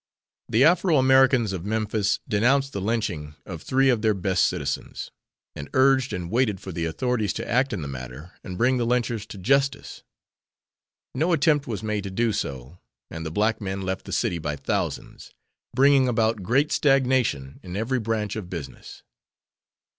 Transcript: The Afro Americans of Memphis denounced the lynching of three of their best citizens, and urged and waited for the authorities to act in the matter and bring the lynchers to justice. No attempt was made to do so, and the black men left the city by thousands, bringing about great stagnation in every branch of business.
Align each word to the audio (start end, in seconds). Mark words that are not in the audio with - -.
The 0.49 0.63
Afro 0.63 0.97
Americans 0.97 1.53
of 1.53 1.63
Memphis 1.63 2.21
denounced 2.27 2.73
the 2.73 2.81
lynching 2.81 3.35
of 3.45 3.61
three 3.61 3.89
of 3.89 4.01
their 4.01 4.15
best 4.15 4.47
citizens, 4.47 5.11
and 5.55 5.69
urged 5.75 6.11
and 6.11 6.31
waited 6.31 6.59
for 6.59 6.71
the 6.71 6.85
authorities 6.85 7.33
to 7.33 7.47
act 7.47 7.71
in 7.71 7.83
the 7.83 7.87
matter 7.87 8.31
and 8.43 8.57
bring 8.57 8.77
the 8.77 8.85
lynchers 8.87 9.27
to 9.27 9.37
justice. 9.37 10.01
No 11.13 11.33
attempt 11.33 11.67
was 11.67 11.83
made 11.83 12.03
to 12.05 12.09
do 12.09 12.33
so, 12.33 12.79
and 13.11 13.23
the 13.23 13.29
black 13.29 13.61
men 13.61 13.83
left 13.83 14.05
the 14.05 14.11
city 14.11 14.39
by 14.39 14.55
thousands, 14.55 15.33
bringing 15.75 16.07
about 16.07 16.41
great 16.41 16.71
stagnation 16.71 17.59
in 17.61 17.77
every 17.77 17.99
branch 17.99 18.35
of 18.35 18.49
business. 18.49 19.03